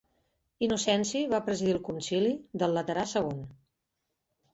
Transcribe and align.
Innocenci 0.67 1.19
va 1.33 1.41
presidir 1.49 1.75
el 1.75 1.81
Concili 1.89 2.31
del 2.63 2.73
Laterà 2.79 3.05
II. 3.13 3.37